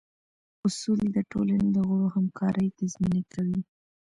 [0.67, 3.59] اصول د ټولنې د غړو همکارۍ تضمین کوي.